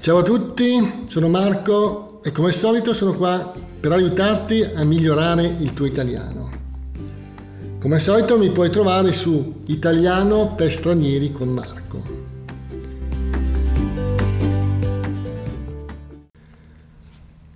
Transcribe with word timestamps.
Ciao 0.00 0.16
a 0.16 0.22
tutti, 0.22 1.04
sono 1.08 1.28
Marco 1.28 2.22
e 2.22 2.32
come 2.32 2.48
al 2.48 2.54
solito 2.54 2.94
sono 2.94 3.12
qua 3.12 3.52
per 3.78 3.92
aiutarti 3.92 4.62
a 4.62 4.82
migliorare 4.82 5.44
il 5.44 5.74
tuo 5.74 5.84
italiano. 5.84 6.50
Come 7.78 7.96
al 7.96 8.00
solito 8.00 8.38
mi 8.38 8.50
puoi 8.50 8.70
trovare 8.70 9.12
su 9.12 9.60
Italiano 9.66 10.54
per 10.54 10.72
stranieri 10.72 11.32
con 11.32 11.50
Marco. 11.50 12.02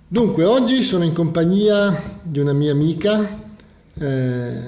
Dunque, 0.07 0.43
oggi 0.43 0.83
sono 0.83 1.03
in 1.03 1.13
compagnia 1.13 2.19
di 2.21 2.37
una 2.37 2.53
mia 2.53 2.73
amica, 2.73 3.39
eh, 3.97 4.61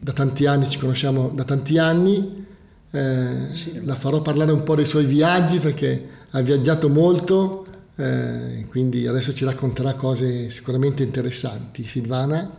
da 0.00 0.12
tanti 0.12 0.46
anni 0.46 0.70
ci 0.70 0.78
conosciamo 0.78 1.32
da 1.34 1.42
tanti 1.42 1.76
anni, 1.76 2.46
eh, 2.92 3.82
la 3.82 3.96
farò 3.96 4.22
parlare 4.22 4.52
un 4.52 4.62
po' 4.62 4.76
dei 4.76 4.86
suoi 4.86 5.06
viaggi 5.06 5.58
perché 5.58 6.17
ha 6.30 6.40
viaggiato 6.42 6.88
molto, 6.88 7.66
eh, 7.96 8.66
quindi 8.68 9.06
adesso 9.06 9.32
ci 9.32 9.44
racconterà 9.44 9.94
cose 9.94 10.50
sicuramente 10.50 11.02
interessanti. 11.02 11.84
Silvana, 11.84 12.50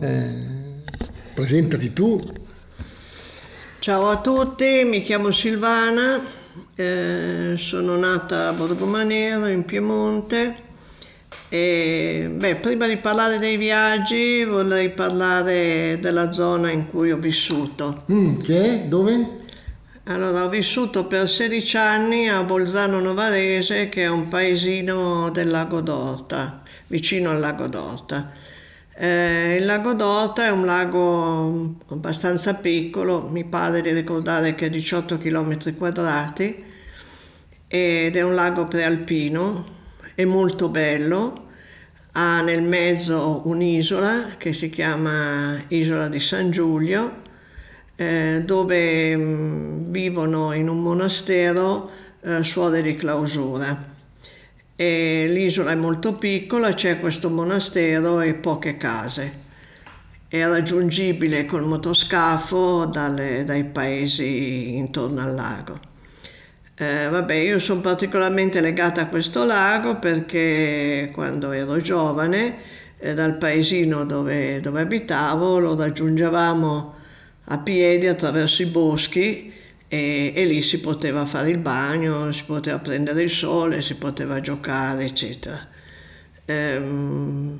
eh, 0.00 0.30
presentati 1.34 1.92
tu. 1.92 2.18
Ciao 3.78 4.08
a 4.08 4.20
tutti, 4.20 4.82
mi 4.84 5.02
chiamo 5.02 5.30
Silvana, 5.30 6.20
eh, 6.74 7.54
sono 7.56 7.96
nata 7.96 8.48
a 8.48 8.52
Borgomanero 8.52 9.46
in 9.46 9.64
Piemonte 9.64 10.64
e 11.48 12.28
beh, 12.34 12.56
prima 12.56 12.88
di 12.88 12.96
parlare 12.96 13.38
dei 13.38 13.56
viaggi 13.56 14.42
vorrei 14.44 14.90
parlare 14.90 15.98
della 16.00 16.32
zona 16.32 16.72
in 16.72 16.88
cui 16.88 17.12
ho 17.12 17.18
vissuto. 17.18 18.02
Mm, 18.10 18.38
che? 18.38 18.86
Dove? 18.88 19.44
Allora, 20.08 20.44
ho 20.44 20.48
vissuto 20.48 21.06
per 21.06 21.28
16 21.28 21.76
anni 21.76 22.28
a 22.28 22.44
Bolzano 22.44 23.00
Novarese, 23.00 23.88
che 23.88 24.04
è 24.04 24.08
un 24.08 24.28
paesino 24.28 25.30
del 25.30 25.50
lago 25.50 25.80
d'Orta, 25.80 26.62
vicino 26.86 27.30
al 27.30 27.40
lago 27.40 27.66
d'Orta. 27.66 28.30
Eh, 28.94 29.56
il 29.58 29.64
lago 29.64 29.94
d'Orta 29.94 30.44
è 30.44 30.50
un 30.50 30.64
lago 30.64 31.74
abbastanza 31.88 32.54
piccolo, 32.54 33.26
mi 33.28 33.42
pare 33.46 33.80
di 33.80 33.90
ricordare 33.90 34.54
che 34.54 34.66
è 34.66 34.70
18 34.70 35.18
km 35.18 35.76
quadrati 35.76 36.62
ed 37.66 38.14
è 38.14 38.22
un 38.22 38.34
lago 38.36 38.66
prealpino, 38.66 39.66
è 40.14 40.24
molto 40.24 40.68
bello, 40.68 41.48
ha 42.12 42.42
nel 42.42 42.62
mezzo 42.62 43.42
un'isola 43.46 44.36
che 44.38 44.52
si 44.52 44.70
chiama 44.70 45.64
Isola 45.66 46.06
di 46.06 46.20
San 46.20 46.52
Giulio 46.52 47.24
eh, 47.96 48.42
dove 48.44 49.16
mh, 49.16 49.22
mm, 49.22 49.90
vivono 49.90 50.52
in 50.52 50.68
un 50.68 50.82
monastero 50.82 51.90
eh, 52.20 52.42
suore 52.42 52.82
di 52.82 52.94
clausura. 52.94 53.94
E 54.76 55.26
l'isola 55.28 55.70
è 55.70 55.74
molto 55.74 56.18
piccola, 56.18 56.74
c'è 56.74 57.00
questo 57.00 57.30
monastero 57.30 58.20
e 58.20 58.34
poche 58.34 58.76
case. 58.76 59.44
È 60.28 60.46
raggiungibile 60.46 61.46
col 61.46 61.64
motoscafo 61.64 62.84
dalle, 62.84 63.44
dai 63.44 63.64
paesi 63.64 64.76
intorno 64.76 65.22
al 65.22 65.34
lago. 65.34 65.80
Eh, 66.78 67.08
vabbè, 67.08 67.32
io 67.32 67.58
sono 67.58 67.80
particolarmente 67.80 68.60
legata 68.60 69.02
a 69.02 69.06
questo 69.06 69.44
lago 69.44 69.98
perché 69.98 71.10
quando 71.14 71.52
ero 71.52 71.78
giovane, 71.80 72.58
eh, 72.98 73.14
dal 73.14 73.38
paesino 73.38 74.04
dove, 74.04 74.60
dove 74.60 74.82
abitavo, 74.82 75.58
lo 75.58 75.74
raggiungevamo 75.74 76.94
a 77.48 77.58
piedi 77.58 78.06
attraverso 78.06 78.62
i 78.62 78.66
boschi 78.66 79.52
e, 79.88 80.32
e, 80.34 80.44
lì 80.44 80.62
si 80.62 80.80
poteva 80.80 81.26
fare 81.26 81.50
il 81.50 81.58
bagno, 81.58 82.32
si 82.32 82.44
poteva 82.44 82.78
prendere 82.78 83.22
il 83.22 83.30
sole, 83.30 83.82
si 83.82 83.94
poteva 83.96 84.40
giocare, 84.40 85.04
eccetera. 85.04 85.66
Ehm, 86.44 87.58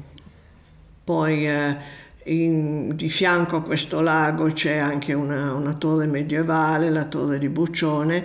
poi 1.05 1.49
eh, 1.49 1.77
in, 2.25 2.97
di 2.97 3.09
fianco 3.09 3.57
a 3.57 3.63
questo 3.63 4.01
lago 4.01 4.47
c'è 4.47 4.77
anche 4.77 5.13
una, 5.13 5.53
una, 5.53 5.75
torre 5.75 6.07
medievale, 6.07 6.91
la 6.91 7.05
torre 7.05 7.39
di 7.39 7.49
Buccione. 7.49 8.25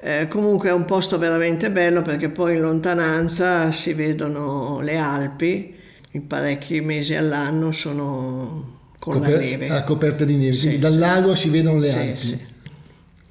Eh, 0.00 0.28
comunque 0.28 0.68
è 0.68 0.72
un 0.72 0.84
posto 0.84 1.18
veramente 1.18 1.70
bello 1.70 2.02
perché 2.02 2.28
poi 2.28 2.56
in 2.56 2.60
lontananza 2.60 3.70
si 3.72 3.94
vedono 3.94 4.80
le 4.80 4.96
Alpi, 4.98 5.74
in 6.12 6.26
parecchi 6.26 6.80
mesi 6.80 7.14
all'anno 7.14 7.72
sono 7.72 8.77
con 8.98 9.14
Coper- 9.14 9.32
la 9.32 9.38
neve. 9.38 9.68
Ah, 9.68 9.84
coperta 9.84 10.24
di 10.24 10.36
neve, 10.36 10.54
sì, 10.54 10.60
quindi 10.62 10.78
dal 10.78 10.98
lago 10.98 11.34
si 11.34 11.48
vedono 11.48 11.78
le 11.78 11.92
Alpi. 11.92 12.16
Sì. 12.16 12.38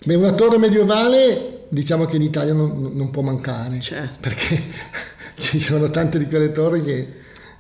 Beh, 0.05 0.15
una 0.15 0.33
torre 0.33 0.57
medievale 0.57 1.65
diciamo 1.69 2.05
che 2.05 2.15
in 2.15 2.21
Italia 2.21 2.53
non, 2.53 2.91
non 2.93 3.11
può 3.11 3.21
mancare, 3.21 3.79
certo. 3.79 4.17
perché 4.21 4.61
ci 5.37 5.59
sono 5.59 5.89
tante 5.89 6.17
di 6.17 6.25
quelle 6.27 6.51
torri 6.51 6.83
che 6.83 7.07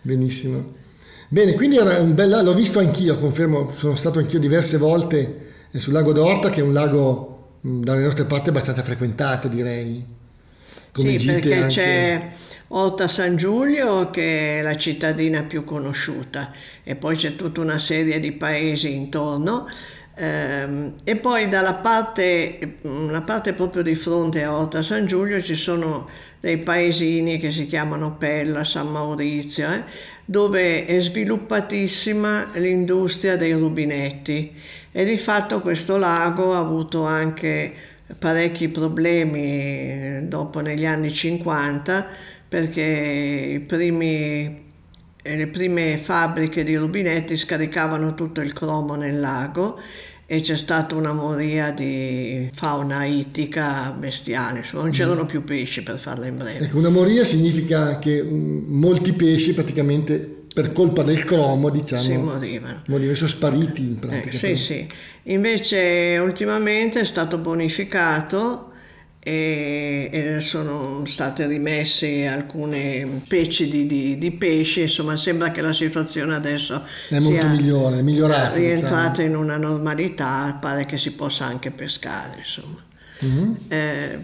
benissimo. 0.01 0.75
Bene, 1.29 1.55
quindi 1.55 1.77
era 1.77 1.99
un 1.99 2.13
bel 2.13 2.41
l'ho 2.41 2.53
visto 2.53 2.79
anch'io, 2.79 3.17
confermo, 3.17 3.73
sono 3.75 3.95
stato 3.95 4.19
anch'io 4.19 4.39
diverse 4.39 4.77
volte 4.77 5.45
sul 5.73 5.93
lago 5.93 6.13
d'Orta, 6.13 6.49
che 6.49 6.61
è 6.61 6.63
un 6.63 6.73
lago 6.73 7.57
dalle 7.59 8.03
nostre 8.03 8.23
parti 8.23 8.49
abbastanza 8.49 8.81
frequentato, 8.81 9.47
direi. 9.47 10.05
Come 10.93 11.19
sì, 11.19 11.25
perché 11.27 11.53
anche... 11.53 11.67
c'è 11.67 12.31
Orta 12.69 13.07
San 13.07 13.37
Giulio 13.37 14.09
che 14.09 14.59
è 14.59 14.61
la 14.61 14.75
cittadina 14.75 15.43
più 15.43 15.63
conosciuta. 15.63 16.51
E 16.83 16.95
poi 16.95 17.15
c'è 17.15 17.35
tutta 17.35 17.61
una 17.61 17.77
serie 17.77 18.19
di 18.19 18.31
paesi 18.33 18.93
intorno. 18.93 19.67
Ehm, 20.15 20.95
e 21.03 21.15
poi 21.15 21.47
dalla 21.47 21.75
parte, 21.75 22.77
la 22.81 23.21
parte 23.21 23.53
proprio 23.53 23.83
di 23.83 23.95
fronte 23.95 24.43
a 24.43 24.57
Orta 24.57 24.81
San 24.81 25.05
Giulio 25.05 25.39
ci 25.41 25.55
sono 25.55 26.09
dei 26.39 26.57
paesini 26.57 27.37
che 27.37 27.51
si 27.51 27.67
chiamano 27.67 28.15
Pella, 28.17 28.63
San 28.63 28.87
Maurizio, 28.87 29.71
eh, 29.71 29.83
dove 30.25 30.85
è 30.85 30.99
sviluppatissima 30.99 32.49
l'industria 32.53 33.37
dei 33.37 33.53
rubinetti. 33.53 34.53
E 34.91 35.05
di 35.05 35.17
fatto 35.17 35.61
questo 35.61 35.97
lago 35.97 36.53
ha 36.53 36.59
avuto 36.59 37.03
anche 37.05 37.73
parecchi 38.17 38.69
problemi 38.69 40.27
dopo 40.27 40.61
negli 40.61 40.85
anni 40.85 41.11
50 41.11 42.35
perché 42.47 43.63
primi, 43.67 44.63
le 45.21 45.47
prime 45.47 45.97
fabbriche 45.97 46.63
di 46.63 46.75
rubinetti 46.75 47.35
scaricavano 47.35 48.15
tutto 48.15 48.41
il 48.41 48.53
cromo 48.53 48.95
nel 48.95 49.19
lago 49.19 49.79
e 50.29 50.41
c'è 50.41 50.55
stata 50.57 50.93
una 50.93 51.13
moria 51.13 51.71
di 51.71 52.49
fauna 52.53 53.05
ittica 53.05 53.95
bestiale, 53.97 54.59
insomma 54.59 54.83
non 54.83 54.91
c'erano 54.91 55.25
più 55.25 55.43
pesci 55.43 55.83
per 55.83 55.97
farla 55.97 56.25
in 56.25 56.35
breve. 56.35 56.65
Ecco, 56.65 56.77
una 56.77 56.89
moria 56.89 57.23
significa 57.23 57.97
che 57.97 58.21
molti 58.23 59.13
pesci 59.13 59.53
praticamente 59.53 60.35
per 60.53 60.73
colpa 60.73 61.03
del 61.03 61.23
cromo, 61.23 61.69
diciamo, 61.69 62.01
si 62.01 62.17
morivano. 62.17 62.81
morivano, 62.87 63.15
sono 63.15 63.29
spariti 63.29 63.81
in 63.81 63.99
pratica. 63.99 64.29
Eh, 64.29 64.55
sì, 64.55 64.55
sì. 64.55 64.87
Invece 65.23 66.17
ultimamente 66.21 66.99
è 66.99 67.05
stato 67.05 67.37
bonificato 67.37 68.71
e, 69.27 70.09
e 70.09 70.39
sono 70.39 71.03
state 71.05 71.45
rimesse 71.47 72.25
alcune 72.27 73.19
specie 73.25 73.67
di, 73.67 73.85
di, 73.85 74.17
di, 74.17 74.31
pesci, 74.31 74.83
insomma 74.83 75.17
sembra 75.17 75.51
che 75.51 75.59
la 75.59 75.73
situazione 75.73 76.33
adesso 76.33 76.81
è 77.09 77.19
molto 77.19 77.45
migliore, 77.49 77.99
è 77.99 78.01
migliorata. 78.03 78.53
È 78.53 78.57
rientrata 78.57 79.21
diciamo. 79.21 79.27
in 79.27 79.35
una 79.35 79.57
normalità, 79.57 80.57
pare 80.61 80.85
che 80.85 80.97
si 80.97 81.11
possa 81.11 81.43
anche 81.43 81.71
pescare, 81.71 82.37
insomma. 82.37 82.81
Mm-hmm. 83.25 83.53
Eh, 83.67 84.19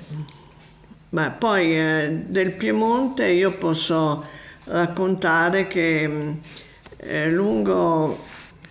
ma 1.10 1.32
poi 1.32 1.78
eh, 1.78 2.24
del 2.26 2.54
Piemonte 2.54 3.28
io 3.28 3.58
posso 3.58 4.24
raccontare 4.64 5.68
che 5.68 6.38
eh, 6.96 7.30
lungo 7.30 8.24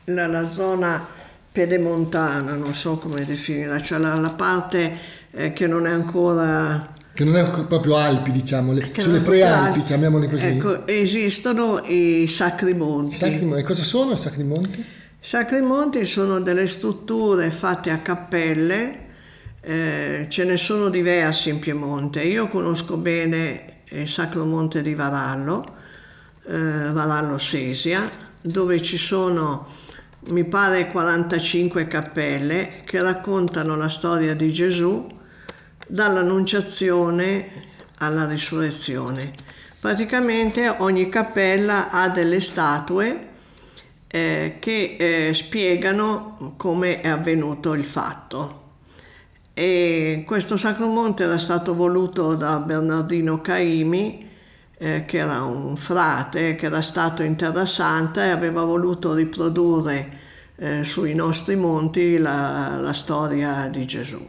la, 0.04 0.26
la, 0.26 0.50
zona 0.50 1.06
pedemontana, 1.52 2.54
non 2.54 2.74
so 2.74 2.96
come 2.96 3.22
definirla, 3.26 3.82
cioè 3.82 3.98
la, 3.98 4.14
la 4.14 4.30
parte 4.30 5.20
eh, 5.32 5.52
che 5.52 5.66
non 5.66 5.86
è 5.86 5.90
ancora... 5.90 6.94
Che 7.14 7.24
non 7.24 7.36
è 7.36 7.50
proprio 7.66 7.96
Alpi, 7.96 8.30
diciamo, 8.30 8.72
le, 8.72 8.90
sulle 8.96 9.20
prealpi, 9.20 9.82
chiamiamole 9.82 10.28
così. 10.28 10.46
Ecco, 10.46 10.86
esistono 10.86 11.82
i 11.84 12.26
Sacri 12.26 12.72
Monti. 12.72 13.16
Sacri, 13.16 13.50
e 13.54 13.62
cosa 13.62 13.82
sono 13.82 14.12
i 14.12 14.16
Sacri 14.16 14.44
Monti? 14.44 14.78
I 14.80 14.84
Sacri 15.20 15.60
Monti 15.60 16.06
sono 16.06 16.40
delle 16.40 16.66
strutture 16.66 17.50
fatte 17.50 17.90
a 17.90 17.98
cappelle, 17.98 19.00
eh, 19.60 20.26
ce 20.30 20.44
ne 20.44 20.56
sono 20.56 20.88
diversi 20.88 21.50
in 21.50 21.58
Piemonte. 21.58 22.22
Io 22.22 22.48
conosco 22.48 22.96
bene 22.96 23.80
il 23.90 24.08
Sacro 24.08 24.46
Monte 24.46 24.80
di 24.80 24.94
Varallo, 24.94 25.64
eh, 26.46 26.90
Varallo 26.92 27.36
Sesia, 27.36 28.08
dove 28.40 28.80
ci 28.80 28.96
sono 28.96 29.68
mi 30.24 30.44
pare 30.44 30.88
45 30.90 31.88
cappelle 31.88 32.82
che 32.84 33.02
raccontano 33.02 33.76
la 33.76 33.88
storia 33.88 34.34
di 34.34 34.52
Gesù 34.52 35.04
dall'annunciazione 35.86 37.50
alla 37.98 38.26
risurrezione. 38.26 39.32
Praticamente 39.80 40.68
ogni 40.68 41.08
cappella 41.08 41.90
ha 41.90 42.08
delle 42.08 42.40
statue 42.40 43.28
eh, 44.06 44.56
che 44.58 44.96
eh, 44.98 45.34
spiegano 45.34 46.54
come 46.56 47.00
è 47.00 47.08
avvenuto 47.08 47.72
il 47.72 47.84
fatto. 47.84 48.60
E 49.54 50.24
questo 50.26 50.56
Sacromonte 50.56 51.24
era 51.24 51.38
stato 51.38 51.74
voluto 51.74 52.34
da 52.34 52.58
Bernardino 52.58 53.40
Caimi, 53.40 54.30
eh, 54.78 55.04
che 55.06 55.18
era 55.18 55.42
un 55.42 55.76
frate 55.76 56.56
che 56.56 56.66
era 56.66 56.82
stato 56.82 57.22
in 57.22 57.36
Terra 57.36 57.66
Santa 57.66 58.24
e 58.24 58.30
aveva 58.30 58.64
voluto 58.64 59.14
riprodurre 59.14 60.18
eh, 60.56 60.84
sui 60.84 61.14
nostri 61.14 61.56
monti 61.56 62.18
la, 62.18 62.78
la, 62.80 62.92
storia 62.92 63.68
di 63.70 63.86
Gesù. 63.86 64.26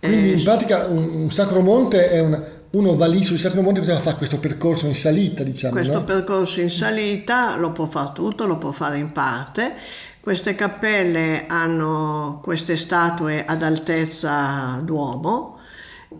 Quindi 0.00 0.32
in 0.32 0.42
pratica 0.42 0.86
un, 0.86 1.08
un 1.12 1.30
Sacro 1.30 1.60
Monte 1.60 2.10
è 2.10 2.20
una, 2.20 2.42
uno 2.70 2.96
va 2.96 3.06
lì 3.06 3.22
sul 3.22 3.38
Sacro 3.38 3.62
Monte 3.62 3.80
cosa 3.80 3.98
fa 3.98 4.14
questo 4.14 4.38
percorso 4.38 4.86
in 4.86 4.94
salita, 4.94 5.42
diciamo. 5.42 5.74
Questo 5.74 5.98
no? 5.98 6.04
percorso 6.04 6.60
in 6.60 6.70
salita 6.70 7.56
lo 7.56 7.72
può 7.72 7.86
fare 7.86 8.12
tutto, 8.14 8.46
lo 8.46 8.58
può 8.58 8.70
fare 8.70 8.98
in 8.98 9.12
parte. 9.12 9.74
Queste 10.20 10.54
cappelle 10.54 11.46
hanno 11.48 12.40
queste 12.42 12.76
statue 12.76 13.44
ad 13.44 13.62
altezza 13.62 14.80
d'uomo. 14.82 15.58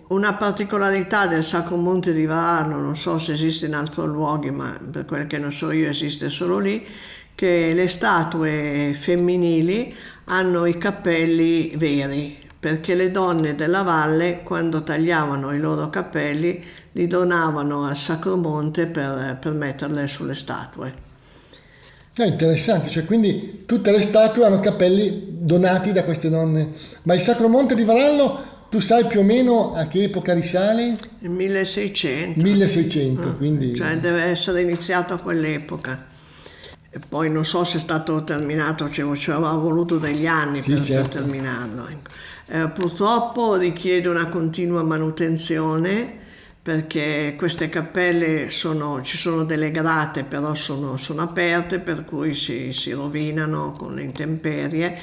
Una 0.08 0.34
particolarità 0.34 1.26
del 1.26 1.44
Sacro 1.44 1.76
Monte 1.76 2.12
di 2.12 2.24
Varano, 2.24 2.80
non 2.80 2.96
so 2.96 3.18
se 3.18 3.32
esiste 3.32 3.66
in 3.66 3.74
altri 3.74 4.04
luoghi, 4.06 4.50
ma 4.50 4.76
per 4.90 5.04
quel 5.04 5.26
che 5.26 5.38
non 5.38 5.52
so 5.52 5.70
io 5.70 5.88
esiste 5.88 6.30
solo 6.30 6.58
lì, 6.58 6.84
che 7.34 7.72
le 7.72 7.88
statue 7.88 8.96
femminili 8.98 9.94
hanno 10.24 10.66
i 10.66 10.78
cappelli 10.78 11.74
veri, 11.76 12.38
perché 12.60 12.94
le 12.94 13.10
donne 13.10 13.54
della 13.54 13.80
valle, 13.80 14.42
quando 14.44 14.82
tagliavano 14.82 15.54
i 15.54 15.58
loro 15.58 15.88
capelli, 15.88 16.62
li 16.92 17.06
donavano 17.06 17.86
al 17.86 17.96
Sacromonte 17.96 18.86
per, 18.86 19.38
per 19.40 19.52
metterle 19.52 20.06
sulle 20.06 20.34
statue. 20.34 21.08
È 22.12 22.24
interessante, 22.24 22.90
cioè 22.90 23.06
quindi 23.06 23.62
tutte 23.64 23.90
le 23.90 24.02
statue 24.02 24.44
hanno 24.44 24.60
capelli 24.60 25.38
donati 25.38 25.92
da 25.92 26.04
queste 26.04 26.28
donne. 26.28 26.72
Ma 27.04 27.14
il 27.14 27.20
Sacromonte 27.20 27.74
di 27.74 27.84
Varallo, 27.84 28.66
tu 28.68 28.78
sai 28.78 29.06
più 29.06 29.20
o 29.20 29.22
meno 29.22 29.74
a 29.74 29.86
che 29.86 30.02
epoca 30.02 30.34
risale? 30.34 30.96
Il 31.20 31.30
1600. 31.30 32.38
1600, 32.42 33.22
ah, 33.22 33.32
quindi... 33.36 33.74
Cioè 33.74 33.96
deve 33.96 34.24
essere 34.24 34.60
iniziato 34.60 35.14
a 35.14 35.18
quell'epoca. 35.18 36.08
E 36.90 36.98
poi 36.98 37.30
non 37.30 37.44
so 37.44 37.64
se 37.64 37.78
è 37.78 37.80
stato 37.80 38.22
terminato, 38.24 38.90
ci 38.90 39.00
aveva 39.00 39.52
voluto 39.52 39.96
degli 39.98 40.26
anni 40.26 40.60
sì, 40.60 40.72
per, 40.72 40.80
certo. 40.82 41.08
per, 41.08 41.20
terminarlo. 41.20 41.86
Eh, 42.52 42.66
purtroppo 42.70 43.54
richiede 43.54 44.08
una 44.08 44.28
continua 44.28 44.82
manutenzione 44.82 46.18
perché 46.60 47.36
queste 47.38 47.68
cappelle 47.68 48.50
sono, 48.50 49.02
ci 49.02 49.16
sono 49.16 49.44
delle 49.44 49.70
grate 49.70 50.24
però 50.24 50.52
sono, 50.54 50.96
sono 50.96 51.22
aperte 51.22 51.78
per 51.78 52.04
cui 52.04 52.34
si, 52.34 52.72
si, 52.72 52.90
rovinano 52.90 53.70
con 53.70 53.94
le 53.94 54.02
intemperie 54.02 54.98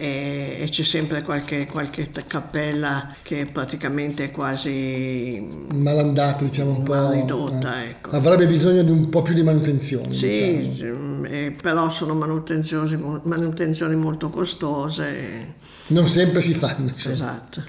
e, 0.00 0.58
e 0.60 0.68
c'è 0.68 0.84
sempre 0.84 1.22
qualche, 1.22 1.66
qualche, 1.66 2.08
cappella 2.28 3.16
che 3.20 3.40
è 3.40 3.46
praticamente 3.46 4.30
quasi 4.30 5.44
malandata 5.74 6.44
diciamo 6.44 6.70
un 6.70 6.82
po' 6.84 7.10
ridotta 7.10 7.82
eh. 7.82 7.88
ecco. 7.88 8.10
avrebbe 8.10 8.46
bisogno 8.46 8.82
di 8.84 8.92
un 8.92 9.08
po' 9.08 9.22
più 9.22 9.34
di 9.34 9.42
manutenzione 9.42 10.12
sì 10.12 10.70
diciamo. 10.70 11.24
eh, 11.24 11.52
però 11.60 11.90
sono 11.90 12.14
manutenzioni, 12.14 12.96
manutenzioni 13.24 13.96
molto 13.96 14.30
costose 14.30 15.54
non 15.88 16.08
sempre 16.08 16.42
si 16.42 16.54
fanno 16.54 16.90
insomma. 16.90 17.14
esatto 17.14 17.62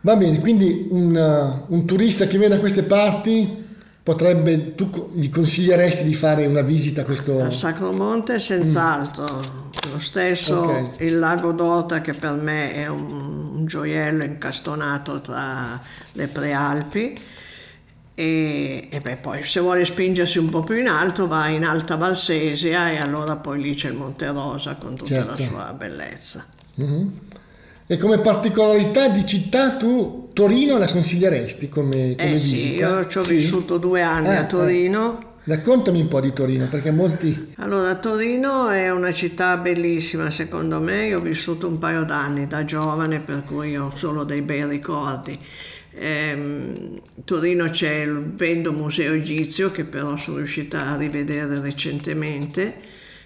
va 0.00 0.16
bene 0.16 0.40
quindi 0.40 0.88
un, 0.90 1.62
un 1.68 1.84
turista 1.86 2.26
che 2.26 2.38
viene 2.38 2.54
da 2.54 2.60
queste 2.60 2.82
parti 2.82 3.59
potrebbe, 4.02 4.74
tu 4.74 5.10
gli 5.12 5.30
consiglieresti 5.30 6.04
di 6.04 6.14
fare 6.14 6.46
una 6.46 6.62
visita 6.62 7.02
a 7.02 7.04
questo... 7.04 7.42
A 7.42 7.50
Sacromonte 7.50 8.38
senz'altro, 8.38 9.24
mm. 9.24 9.92
lo 9.92 9.98
stesso 9.98 10.62
okay. 10.62 11.06
il 11.06 11.18
lago 11.18 11.52
d'Ota 11.52 12.00
che 12.00 12.14
per 12.14 12.32
me 12.32 12.74
è 12.74 12.86
un, 12.86 13.52
un 13.54 13.66
gioiello 13.66 14.24
incastonato 14.24 15.20
tra 15.20 15.80
le 16.12 16.26
prealpi 16.28 17.18
e, 18.20 18.88
e 18.90 19.00
beh, 19.00 19.16
poi 19.16 19.44
se 19.44 19.60
vuole 19.60 19.82
spingersi 19.86 20.38
un 20.38 20.50
po' 20.50 20.62
più 20.62 20.76
in 20.76 20.88
alto 20.88 21.26
va 21.26 21.48
in 21.48 21.64
Alta 21.64 21.96
Valsesia 21.96 22.90
e 22.90 22.98
allora 22.98 23.36
poi 23.36 23.62
lì 23.62 23.74
c'è 23.74 23.88
il 23.88 23.94
Monte 23.94 24.26
Rosa 24.26 24.74
con 24.74 24.94
tutta 24.94 25.14
certo. 25.14 25.30
la 25.30 25.36
sua 25.38 25.72
bellezza. 25.72 26.44
Mm-hmm. 26.78 27.08
E 27.86 27.96
come 27.96 28.18
particolarità 28.18 29.08
di 29.08 29.26
città 29.26 29.76
tu 29.76 30.29
Torino 30.32 30.78
la 30.78 30.90
consiglieresti 30.90 31.68
come, 31.68 32.14
come 32.16 32.16
eh 32.16 32.32
visita? 32.32 32.56
Sì, 32.56 32.74
io 32.74 33.06
ci 33.06 33.18
ho 33.18 33.22
sì? 33.22 33.34
vissuto 33.34 33.78
due 33.78 34.02
anni 34.02 34.28
eh, 34.28 34.36
a 34.36 34.46
Torino. 34.46 35.20
Eh. 35.20 35.28
Raccontami 35.42 36.00
un 36.00 36.08
po' 36.08 36.20
di 36.20 36.32
Torino, 36.32 36.68
perché 36.68 36.90
molti... 36.90 37.54
Allora, 37.56 37.94
Torino 37.96 38.68
è 38.68 38.90
una 38.90 39.12
città 39.12 39.56
bellissima, 39.56 40.30
secondo 40.30 40.80
me. 40.80 41.06
Io 41.06 41.18
ho 41.18 41.22
vissuto 41.22 41.66
un 41.66 41.78
paio 41.78 42.04
d'anni 42.04 42.46
da 42.46 42.64
giovane, 42.64 43.20
per 43.20 43.42
cui 43.44 43.76
ho 43.76 43.90
solo 43.94 44.24
dei 44.24 44.42
bei 44.42 44.64
ricordi. 44.66 45.38
Eh, 45.92 47.00
Torino 47.24 47.68
c'è 47.68 48.02
il 48.02 48.32
Vendo 48.34 48.72
Museo 48.72 49.14
Egizio, 49.14 49.70
che 49.70 49.84
però 49.84 50.16
sono 50.16 50.36
riuscita 50.36 50.86
a 50.86 50.96
rivedere 50.96 51.60
recentemente, 51.60 52.74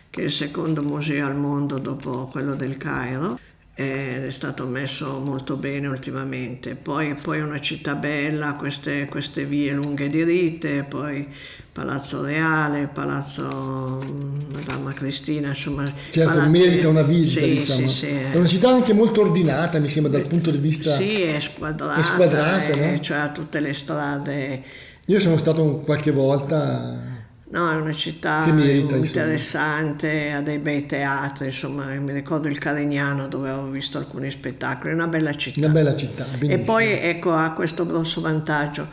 che 0.08 0.20
è 0.22 0.24
il 0.24 0.30
secondo 0.30 0.82
museo 0.82 1.26
al 1.26 1.36
mondo 1.36 1.78
dopo 1.78 2.28
quello 2.30 2.54
del 2.54 2.76
Cairo 2.76 3.38
è 3.74 4.26
stato 4.28 4.66
messo 4.66 5.18
molto 5.18 5.56
bene 5.56 5.88
ultimamente. 5.88 6.76
Poi, 6.76 7.14
poi 7.20 7.40
una 7.40 7.60
città 7.60 7.94
bella, 7.94 8.54
queste, 8.54 9.06
queste 9.06 9.44
vie 9.44 9.72
lunghe 9.72 10.08
diritte, 10.08 10.84
poi 10.84 11.26
Palazzo 11.72 12.22
Reale, 12.22 12.88
Palazzo 12.92 14.00
mm, 14.04 14.52
Madama 14.52 14.92
Cristina, 14.92 15.48
insomma... 15.48 15.92
Certo, 16.10 16.30
palazzi... 16.30 16.50
merita 16.50 16.88
una 16.88 17.02
visita, 17.02 17.40
sì, 17.40 17.50
diciamo. 17.50 17.88
Sì, 17.88 17.94
sì, 17.94 18.06
è 18.06 18.36
una 18.36 18.46
città 18.46 18.68
anche 18.68 18.92
molto 18.92 19.22
ordinata, 19.22 19.80
mi 19.80 19.88
sembra, 19.88 20.12
dal 20.12 20.28
punto 20.28 20.52
di 20.52 20.58
vista... 20.58 20.92
Sì, 20.92 21.22
è 21.22 21.40
squadrata, 21.40 21.98
è 21.98 22.02
squadrata 22.04 22.72
è, 22.72 22.92
no? 22.92 23.00
cioè 23.00 23.16
ha 23.18 23.28
tutte 23.30 23.58
le 23.58 23.72
strade... 23.72 24.62
Io 25.06 25.20
sono 25.20 25.36
stato 25.36 25.82
qualche 25.84 26.12
volta 26.12 27.13
No, 27.54 27.70
è 27.70 27.76
una 27.76 27.92
città 27.92 28.46
merita, 28.46 28.96
interessante, 28.96 30.08
insomma. 30.08 30.38
ha 30.38 30.42
dei 30.42 30.58
bei 30.58 30.86
teatri, 30.86 31.46
insomma, 31.46 31.84
mi 31.84 32.12
ricordo 32.12 32.48
il 32.48 32.58
Carignano 32.58 33.28
dove 33.28 33.48
ho 33.50 33.68
visto 33.68 33.96
alcuni 33.96 34.28
spettacoli, 34.28 34.90
è 34.90 34.94
una 34.94 35.06
bella 35.06 35.32
città. 35.34 35.60
Una 35.60 35.68
bella 35.68 35.94
città, 35.94 36.24
benissimo. 36.24 36.52
E 36.52 36.58
poi 36.58 36.90
ecco, 36.90 37.32
ha 37.32 37.52
questo 37.52 37.86
grosso 37.86 38.20
vantaggio, 38.20 38.88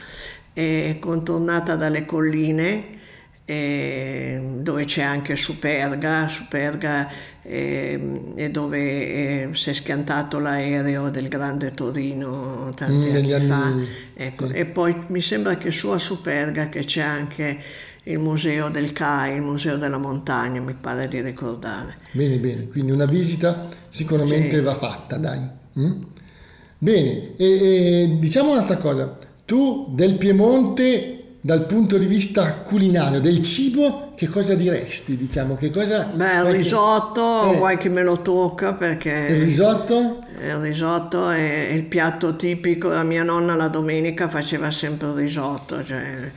è 0.54 0.96
contornata 1.00 1.76
dalle 1.76 2.06
colline, 2.06 3.00
dove 3.46 4.86
c'è 4.86 5.02
anche 5.02 5.36
Superga, 5.36 6.28
Superga 6.28 7.10
eh, 7.42 8.00
è 8.36 8.50
dove 8.52 8.80
eh, 8.80 9.50
si 9.54 9.72
è 9.72 9.74
schiantato 9.74 10.38
l'aereo 10.38 11.10
del 11.10 11.28
Grande 11.28 11.74
Torino 11.74 12.72
tanti 12.76 13.10
mm, 13.10 13.16
anni, 13.16 13.34
anni 13.34 13.48
fa. 13.48 13.74
Ecco. 14.14 14.48
Sì. 14.48 14.54
E 14.54 14.66
poi 14.66 14.96
mi 15.08 15.20
sembra 15.20 15.58
che 15.58 15.72
su 15.72 15.90
a 15.90 15.98
Superga 15.98 16.70
che 16.70 16.86
c'è 16.86 17.02
anche 17.02 17.90
il 18.04 18.20
museo 18.20 18.70
del 18.70 18.94
CAI, 18.94 19.36
il 19.36 19.42
museo 19.42 19.78
della 19.78 19.98
montagna, 19.98 20.60
mi 20.60 20.74
pare 20.74 21.08
di 21.08 21.22
ricordare. 21.22 21.98
Bene, 22.12 22.38
bene, 22.38 22.68
quindi 22.68 22.92
una 22.92 23.06
visita 23.06 23.68
sicuramente 23.90 24.58
sì. 24.58 24.62
va 24.62 24.74
fatta, 24.74 25.18
dai. 25.18 25.40
Mm? 25.80 26.02
Bene, 26.78 27.36
e, 27.38 27.46
e, 27.46 28.18
diciamo 28.20 28.52
un'altra 28.52 28.78
cosa, 28.78 29.18
tu 29.46 29.88
del 29.94 30.16
Piemonte 30.16 31.18
dal 31.44 31.66
punto 31.66 31.98
di 31.98 32.06
vista 32.06 32.58
culinario, 32.58 33.20
del 33.20 33.42
cibo, 33.42 34.14
che 34.16 34.28
cosa 34.28 34.54
diresti? 34.54 35.18
Diciamo, 35.18 35.56
che 35.56 35.72
cosa... 35.72 36.04
Beh, 36.14 36.36
il 36.36 36.56
risotto, 36.56 37.52
eh. 37.52 37.58
vuoi 37.58 37.78
che 37.78 37.90
me 37.90 38.04
lo 38.04 38.22
tocca 38.22 38.74
perché... 38.74 39.28
Il 39.30 39.42
risotto? 39.42 40.24
Il 40.40 40.58
risotto 40.58 41.30
è 41.30 41.70
il 41.72 41.84
piatto 41.84 42.36
tipico, 42.36 42.90
la 42.90 43.04
mia 43.04 43.24
nonna 43.24 43.56
la 43.56 43.68
domenica 43.68 44.30
faceva 44.30 44.70
sempre 44.70 45.10
il 45.10 45.16
risotto, 45.16 45.84
cioè 45.84 46.32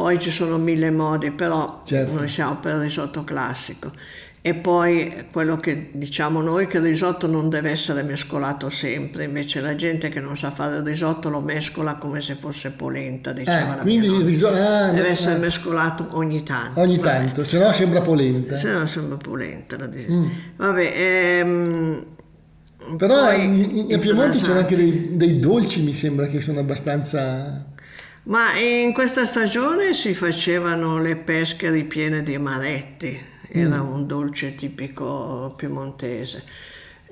poi 0.00 0.18
ci 0.18 0.30
sono 0.30 0.56
mille 0.56 0.90
modi, 0.90 1.30
però 1.30 1.82
certo. 1.84 2.14
noi 2.14 2.26
siamo 2.26 2.56
per 2.56 2.76
il 2.76 2.80
risotto 2.80 3.22
classico. 3.22 3.92
E 4.40 4.54
poi 4.54 5.26
quello 5.30 5.58
che 5.58 5.90
diciamo 5.92 6.40
noi 6.40 6.66
che 6.66 6.78
il 6.78 6.84
risotto 6.84 7.26
non 7.26 7.50
deve 7.50 7.70
essere 7.70 8.02
mescolato 8.02 8.70
sempre, 8.70 9.24
invece 9.24 9.60
la 9.60 9.74
gente 9.74 10.08
che 10.08 10.18
non 10.20 10.38
sa 10.38 10.52
fare 10.52 10.78
il 10.78 10.86
risotto 10.86 11.28
lo 11.28 11.40
mescola 11.40 11.96
come 11.96 12.22
se 12.22 12.36
fosse 12.36 12.70
polenta, 12.70 13.34
diciamo 13.34 13.76
eh, 13.76 13.80
quindi 13.80 14.06
il 14.06 14.24
risotto 14.24 14.54
ah, 14.56 14.90
deve 14.90 15.08
no, 15.08 15.12
essere 15.12 15.34
eh. 15.34 15.38
mescolato 15.38 16.08
ogni 16.12 16.42
tanto. 16.42 16.80
Ogni 16.80 16.96
vabbè. 16.96 17.08
tanto, 17.10 17.44
se 17.44 17.58
no 17.58 17.70
sembra 17.74 18.00
polenta. 18.00 18.56
Se 18.56 18.72
no 18.72 18.86
sembra 18.86 19.18
polenta. 19.18 19.76
Mm. 19.76 20.28
Vabbè, 20.56 20.92
ehm, 20.96 22.04
però 22.96 23.26
poi, 23.26 23.44
in, 23.44 23.84
in 23.90 24.00
Piemonte 24.00 24.38
ci 24.38 24.44
sono 24.46 24.60
anche 24.60 24.76
dei, 24.76 25.18
dei 25.18 25.38
dolci, 25.38 25.82
mi 25.82 25.92
sembra 25.92 26.26
che 26.28 26.40
sono 26.40 26.60
abbastanza 26.60 27.66
ma 28.24 28.56
in 28.58 28.92
questa 28.92 29.24
stagione 29.24 29.94
si 29.94 30.14
facevano 30.14 31.00
le 31.00 31.16
pesche 31.16 31.70
ripiene 31.70 32.22
di 32.22 32.34
amaretti, 32.34 33.18
era 33.48 33.82
mm. 33.82 33.92
un 33.92 34.06
dolce 34.06 34.54
tipico 34.54 35.54
piemontese. 35.56 36.44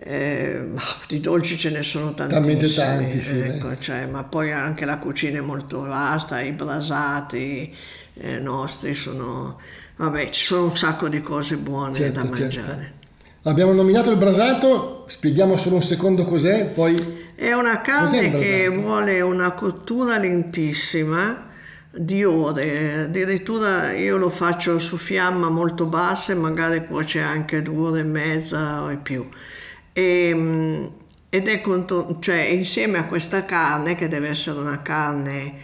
Eh, 0.00 0.62
di 1.08 1.20
dolci 1.20 1.58
ce 1.58 1.70
ne 1.70 1.82
sono 1.82 2.14
tantissimi, 2.14 2.72
tanti, 2.72 3.20
sì, 3.20 3.38
ecco, 3.40 3.76
cioè, 3.78 4.06
ma 4.06 4.22
poi 4.22 4.52
anche 4.52 4.84
la 4.84 4.98
cucina 4.98 5.38
è 5.38 5.40
molto 5.40 5.80
vasta, 5.80 6.40
i 6.40 6.52
brasati 6.52 7.74
eh, 8.14 8.38
nostri 8.38 8.94
sono, 8.94 9.58
vabbè, 9.96 10.30
ci 10.30 10.44
sono 10.44 10.66
un 10.66 10.76
sacco 10.76 11.08
di 11.08 11.20
cose 11.20 11.56
buone 11.56 11.94
certo, 11.94 12.20
da 12.20 12.26
certo. 12.26 12.40
mangiare. 12.40 12.82
Certo. 12.82 13.48
Abbiamo 13.48 13.72
nominato 13.72 14.10
il 14.10 14.18
brasato, 14.18 15.04
spieghiamo 15.08 15.56
solo 15.56 15.76
un 15.76 15.82
secondo 15.82 16.24
cos'è, 16.24 16.66
poi... 16.66 17.26
È 17.40 17.52
una 17.52 17.80
carne 17.82 18.32
che 18.32 18.68
vuole 18.68 19.20
una 19.20 19.52
cottura 19.52 20.18
lentissima 20.18 21.46
di 21.88 22.24
ore, 22.24 23.02
addirittura 23.04 23.92
io 23.92 24.16
lo 24.16 24.28
faccio 24.28 24.80
su 24.80 24.96
fiamma 24.96 25.48
molto 25.48 25.86
bassa 25.86 26.32
e 26.32 26.34
magari 26.34 26.84
cuoce 26.84 27.20
anche 27.20 27.62
due 27.62 27.90
ore 27.90 28.00
e 28.00 28.02
mezza 28.02 28.82
o 28.82 28.96
più. 28.96 29.28
E, 29.92 30.28
ehm, 30.30 30.90
ed 31.28 31.46
è 31.46 31.60
conto, 31.60 32.16
cioè, 32.18 32.40
insieme 32.40 32.98
a 32.98 33.04
questa 33.04 33.44
carne, 33.44 33.94
che 33.94 34.08
deve 34.08 34.30
essere 34.30 34.58
una 34.58 34.82
carne 34.82 35.54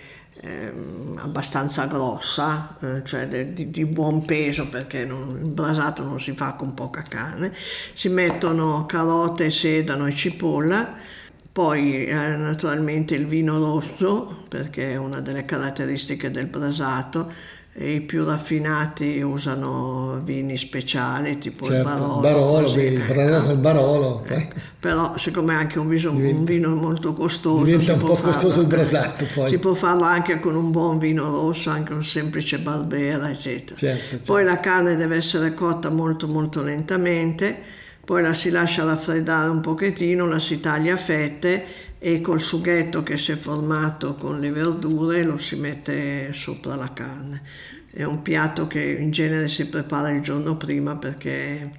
eh, 0.42 0.72
abbastanza 1.16 1.86
grossa, 1.86 2.76
eh, 2.80 3.02
cioè 3.04 3.26
di, 3.26 3.72
di, 3.72 3.84
buon 3.84 4.24
peso 4.24 4.68
perché 4.68 5.04
non, 5.04 5.40
il 5.42 5.50
brasato 5.50 6.04
non 6.04 6.20
si 6.20 6.36
fa 6.36 6.52
con 6.52 6.72
poca 6.72 7.02
carne, 7.02 7.52
si 7.94 8.08
mettono 8.08 8.86
carote, 8.86 9.50
sedano 9.50 10.06
e 10.06 10.14
cipolla, 10.14 11.22
poi 11.54 12.04
eh, 12.04 12.14
naturalmente 12.14 13.14
il 13.14 13.28
vino 13.28 13.60
rosso 13.60 14.42
perché 14.48 14.90
è 14.90 14.96
una 14.96 15.20
delle 15.20 15.44
caratteristiche 15.44 16.32
del 16.32 16.46
brasato, 16.46 17.30
i 17.74 18.00
più 18.00 18.24
raffinati 18.24 19.20
usano 19.20 20.20
vini 20.24 20.56
speciali 20.56 21.38
tipo 21.38 21.64
certo, 21.66 21.88
il 21.88 21.94
Barolo. 21.94 22.20
Barolo, 22.20 22.62
così, 22.64 22.80
il, 22.80 23.02
Barolo, 23.06 23.52
il 23.52 23.58
Barolo. 23.58 24.24
Eh. 24.26 24.48
Però 24.80 25.16
siccome 25.16 25.52
è 25.54 25.56
anche 25.56 25.78
un, 25.78 25.86
viso, 25.86 26.10
diventa, 26.10 26.38
un, 26.38 26.44
vino 26.44 26.74
molto 26.74 27.12
costoso. 27.12 27.62
Diventa 27.62 27.92
un 27.92 27.98
po' 28.00 28.16
farlo, 28.16 28.32
costoso 28.32 28.60
il 28.60 28.66
brasato 28.66 29.24
poi. 29.32 29.48
Si 29.48 29.58
può 29.58 29.74
farlo 29.74 30.02
anche 30.02 30.40
con 30.40 30.56
un 30.56 30.72
buon 30.72 30.98
vino 30.98 31.30
rosso, 31.30 31.70
anche 31.70 31.92
un 31.92 32.02
semplice 32.02 32.58
barbera, 32.58 33.30
eccetera. 33.30 33.78
Certo, 33.78 34.08
certo. 34.08 34.24
Poi 34.24 34.42
la 34.42 34.58
carne 34.58 34.96
deve 34.96 35.14
essere 35.14 35.54
cotta 35.54 35.88
molto 35.88 36.26
molto 36.26 36.62
lentamente, 36.62 37.62
poi 38.04 38.22
la 38.22 38.34
si 38.34 38.50
lascia 38.50 38.84
raffreddare 38.84 39.48
un 39.48 39.60
pochettino, 39.60 40.26
la 40.26 40.38
si 40.38 40.60
taglia 40.60 40.94
a 40.94 40.98
fette 40.98 41.64
e 41.98 42.20
col 42.20 42.40
sughetto 42.40 43.02
che 43.02 43.16
si 43.16 43.32
è 43.32 43.36
formato 43.36 44.14
con 44.14 44.38
le 44.38 44.50
verdure 44.50 45.22
lo 45.22 45.38
si 45.38 45.56
mette 45.56 46.32
sopra 46.32 46.74
la 46.74 46.92
carne. 46.92 47.42
È 47.90 48.02
un 48.02 48.20
piatto 48.20 48.66
che 48.66 48.82
in 48.82 49.10
genere 49.10 49.48
si 49.48 49.66
prepara 49.66 50.10
il 50.10 50.20
giorno 50.20 50.56
prima 50.56 50.96
perché 50.96 51.70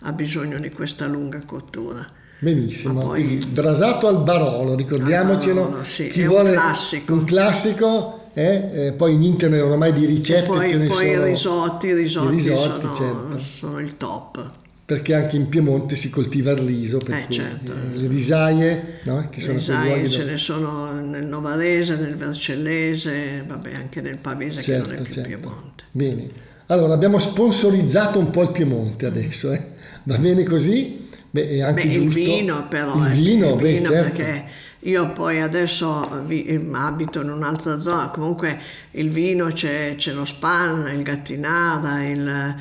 ha 0.00 0.12
bisogno 0.12 0.58
di 0.58 0.68
questa 0.70 1.06
lunga 1.06 1.40
cottura. 1.46 2.06
Benissimo, 2.38 3.00
poi, 3.00 3.42
brasato 3.50 4.08
al 4.08 4.22
barolo, 4.24 4.74
ricordiamocelo, 4.74 5.64
barolo, 5.64 5.84
sì, 5.84 6.08
chi 6.08 6.24
vuole 6.24 6.50
un 6.50 6.56
classico, 6.56 7.12
un 7.12 7.24
classico 7.24 8.20
eh, 8.34 8.70
eh, 8.86 8.92
poi 8.92 9.14
in 9.14 9.22
internet 9.22 9.62
ormai 9.62 9.92
di 9.92 10.04
ricette 10.04 10.44
e 10.44 10.48
poi, 10.48 10.68
ce 10.68 10.76
ne 10.76 10.86
poi 10.88 10.96
sono. 10.96 11.26
i 11.26 11.28
risotti, 11.28 11.86
i 11.86 11.94
risotti, 11.94 12.34
risotti 12.34 12.80
sono, 12.80 12.94
certo. 12.94 13.40
sono 13.40 13.78
il 13.78 13.96
top 13.96 14.60
perché 14.92 15.14
anche 15.14 15.36
in 15.36 15.48
Piemonte 15.48 15.96
si 15.96 16.10
coltiva 16.10 16.50
il 16.50 16.58
riso, 16.58 17.00
eh, 17.00 17.24
certo. 17.28 17.72
eh, 17.72 17.96
le 17.96 18.08
risaie, 18.08 19.00
no? 19.04 19.26
che 19.30 19.40
sono 19.40 19.54
risaie 19.54 20.10
ce 20.10 20.24
ne 20.24 20.36
sono 20.36 20.92
nel 20.92 21.24
Novarese, 21.24 21.96
nel 21.96 22.14
Vercellese, 22.14 23.42
vabbè, 23.46 23.72
anche 23.74 24.02
nel 24.02 24.18
Pavese 24.18 24.60
certo, 24.60 24.90
che 24.90 24.94
non 24.94 25.00
è 25.00 25.04
più 25.04 25.14
certo. 25.14 25.28
Piemonte. 25.28 25.84
Bene, 25.90 26.28
allora 26.66 26.92
abbiamo 26.92 27.18
sponsorizzato 27.18 28.18
un 28.18 28.30
po' 28.30 28.42
il 28.42 28.50
Piemonte 28.50 29.06
adesso, 29.06 29.50
eh? 29.50 29.62
va 30.02 30.18
bene 30.18 30.44
così? 30.44 31.08
Beh, 31.30 31.48
è 31.48 31.60
anche 31.62 31.86
beh, 31.86 31.92
giusto. 31.94 32.18
il 32.18 32.24
vino 32.24 32.68
però, 32.68 33.06
il 33.06 33.12
vino, 33.12 33.54
il 33.54 33.60
beh, 33.62 33.72
vino 33.72 33.88
certo. 33.88 34.16
perché 34.16 34.44
io 34.80 35.12
poi 35.12 35.40
adesso 35.40 36.22
vi, 36.26 36.68
abito 36.72 37.22
in 37.22 37.30
un'altra 37.30 37.80
zona, 37.80 38.08
comunque 38.08 38.58
il 38.90 39.08
vino 39.08 39.46
c'è, 39.46 39.94
c'è 39.96 40.12
lo 40.12 40.26
Spanna, 40.26 40.90
il 40.90 41.02
Gattinara, 41.02 42.04
il 42.04 42.54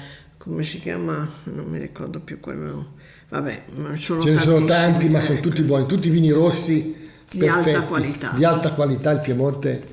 come 0.43 0.63
si 0.63 0.79
chiama? 0.79 1.29
Non 1.43 1.65
mi 1.65 1.77
ricordo 1.77 2.19
più 2.19 2.39
quello. 2.39 2.93
Vabbè, 3.29 3.63
sono 3.97 4.23
Ce 4.23 4.31
ne 4.31 4.39
sono 4.39 4.65
tanti, 4.65 5.07
ma 5.07 5.21
sono 5.21 5.39
tutti 5.39 5.61
buoni, 5.61 5.85
tutti 5.85 6.09
vini 6.09 6.31
rossi 6.31 6.95
di 7.29 7.37
perfetti, 7.37 7.69
alta 7.69 7.81
qualità. 7.83 8.31
Di 8.35 8.43
alta 8.43 8.73
qualità, 8.73 9.11
il 9.11 9.19
Piemonte 9.19 9.83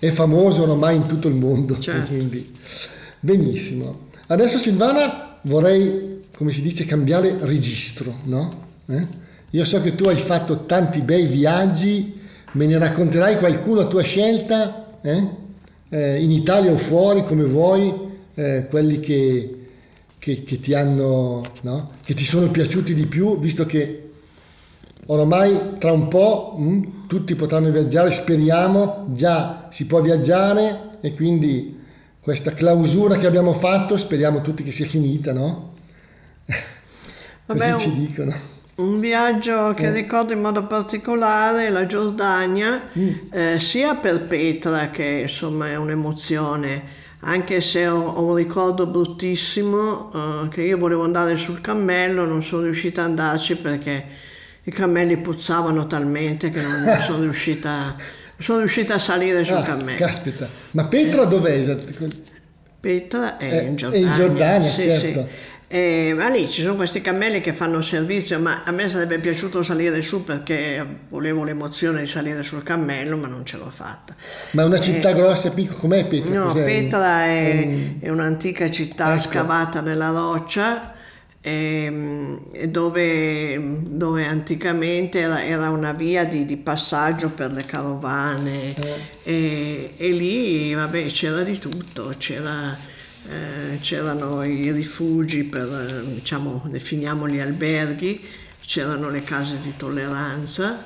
è 0.00 0.10
famoso 0.10 0.68
ormai 0.68 0.96
in 0.96 1.06
tutto 1.06 1.28
il 1.28 1.34
mondo. 1.34 1.78
Certo. 1.78 2.08
Quindi, 2.12 2.52
benissimo. 3.20 4.08
Adesso 4.26 4.58
Silvana 4.58 5.38
vorrei, 5.42 6.24
come 6.36 6.50
si 6.50 6.62
dice, 6.62 6.84
cambiare 6.84 7.38
registro, 7.42 8.12
no? 8.24 8.70
Eh? 8.86 9.06
Io 9.50 9.64
so 9.64 9.80
che 9.80 9.94
tu 9.94 10.08
hai 10.08 10.16
fatto 10.16 10.66
tanti 10.66 11.00
bei 11.00 11.26
viaggi, 11.26 12.20
me 12.52 12.66
ne 12.66 12.76
racconterai 12.76 13.38
qualcuno 13.38 13.82
a 13.82 13.86
tua 13.86 14.02
scelta, 14.02 14.98
eh? 15.00 15.40
Eh, 15.88 16.22
in 16.22 16.32
Italia 16.32 16.72
o 16.72 16.78
fuori, 16.78 17.22
come 17.22 17.44
vuoi, 17.44 17.94
eh, 18.34 18.66
quelli 18.68 18.98
che 18.98 19.60
che, 20.22 20.44
che, 20.44 20.60
ti 20.60 20.72
hanno, 20.72 21.42
no? 21.62 21.90
che 22.04 22.14
ti 22.14 22.24
sono 22.24 22.48
piaciuti 22.48 22.94
di 22.94 23.06
più, 23.06 23.40
visto 23.40 23.66
che 23.66 24.10
oramai 25.06 25.78
tra 25.80 25.90
un 25.90 26.06
po' 26.06 26.54
mh, 26.56 26.62
mm, 26.62 26.82
tutti 27.08 27.34
potranno 27.34 27.72
viaggiare, 27.72 28.12
speriamo, 28.12 29.08
già 29.08 29.66
si 29.72 29.84
può 29.84 30.00
viaggiare 30.00 30.98
e 31.00 31.12
quindi 31.16 31.76
questa 32.20 32.52
clausura 32.52 33.16
che 33.16 33.26
abbiamo 33.26 33.52
fatto 33.52 33.96
speriamo 33.96 34.42
tutti 34.42 34.62
che 34.62 34.70
sia 34.70 34.86
finita, 34.86 35.32
no? 35.32 35.74
Vabbè, 37.46 37.72
Così 37.72 37.84
ci 37.90 38.06
dicono. 38.06 38.32
Un 38.76 39.00
viaggio 39.00 39.74
che 39.74 39.86
eh. 39.86 39.92
ricordo 39.92 40.32
in 40.32 40.40
modo 40.40 40.68
particolare 40.68 41.68
la 41.68 41.84
Giordania, 41.86 42.90
mm. 42.96 43.10
eh, 43.32 43.58
sia 43.58 43.96
per 43.96 44.22
Petra 44.28 44.90
che 44.90 45.22
insomma 45.22 45.68
è 45.68 45.74
un'emozione 45.76 47.00
anche 47.24 47.60
se 47.60 47.86
ho, 47.86 48.00
ho 48.00 48.24
un 48.24 48.34
ricordo 48.34 48.86
bruttissimo 48.86 50.10
uh, 50.12 50.48
che 50.48 50.62
io 50.62 50.76
volevo 50.76 51.04
andare 51.04 51.36
sul 51.36 51.60
cammello, 51.60 52.24
non 52.24 52.42
sono 52.42 52.62
riuscita 52.62 53.02
ad 53.02 53.10
andarci 53.10 53.56
perché 53.56 54.04
i 54.64 54.70
cammelli 54.70 55.16
puzzavano 55.18 55.86
talmente 55.86 56.50
che 56.50 56.60
non, 56.60 56.82
non 56.82 56.98
sono 57.00 57.22
riuscita, 57.22 57.96
sono 58.38 58.58
riuscita 58.58 58.94
a 58.94 58.98
salire 58.98 59.44
sul 59.44 59.56
ah, 59.56 59.62
cammello. 59.62 59.98
Caspita, 59.98 60.48
ma 60.72 60.84
Petra 60.86 61.24
dov'è? 61.24 61.76
Petra 62.80 63.36
è, 63.36 63.48
è 63.48 63.62
in 63.62 63.76
Giordania. 63.76 64.06
È 64.06 64.08
in 64.08 64.14
Giordania, 64.14 64.70
sì, 64.70 64.82
certo. 64.82 65.22
Sì. 65.22 65.50
E, 65.74 66.12
ma 66.14 66.28
lì 66.28 66.50
ci 66.50 66.60
sono 66.60 66.76
questi 66.76 67.00
cammelli 67.00 67.40
che 67.40 67.54
fanno 67.54 67.80
servizio, 67.80 68.38
ma 68.38 68.60
a 68.62 68.70
me 68.72 68.90
sarebbe 68.90 69.18
piaciuto 69.18 69.62
salire 69.62 70.02
su 70.02 70.22
perché 70.22 70.84
volevo 71.08 71.44
l'emozione 71.44 72.00
di 72.00 72.06
salire 72.06 72.42
sul 72.42 72.62
cammello, 72.62 73.16
ma 73.16 73.26
non 73.26 73.46
ce 73.46 73.56
l'ho 73.56 73.70
fatta. 73.70 74.14
Ma 74.50 74.64
è 74.64 74.64
una 74.66 74.80
città 74.80 75.08
e, 75.08 75.14
grossa, 75.14 75.50
piccola, 75.50 75.78
com'è 75.78 76.04
Petra? 76.04 76.38
No, 76.38 76.46
Cos'è? 76.48 76.64
Petra 76.66 77.24
è, 77.24 77.62
un... 77.64 77.94
è, 78.00 78.08
un'antica 78.10 78.70
città 78.70 79.14
ecco. 79.14 79.22
scavata 79.22 79.80
nella 79.80 80.10
roccia 80.10 80.92
e, 81.40 82.38
e 82.52 82.68
dove, 82.68 83.78
dove, 83.88 84.26
anticamente 84.26 85.20
era, 85.20 85.42
era 85.42 85.70
una 85.70 85.92
via 85.92 86.26
di, 86.26 86.44
di, 86.44 86.58
passaggio 86.58 87.30
per 87.30 87.50
le 87.50 87.64
carovane 87.64 88.74
eh. 88.74 89.00
e, 89.22 89.92
e 89.96 90.08
lì 90.10 90.74
vabbè, 90.74 91.06
c'era 91.06 91.40
di 91.40 91.58
tutto, 91.58 92.12
c'era 92.18 92.90
eh, 93.28 93.78
c'erano 93.80 94.42
i 94.42 94.70
rifugi 94.72 95.44
per, 95.44 95.68
eh, 95.68 96.14
diciamo, 96.14 96.66
definiamoli 96.68 97.40
alberghi, 97.40 98.20
c'erano 98.64 99.10
le 99.10 99.22
case 99.22 99.58
di 99.60 99.74
tolleranza, 99.76 100.84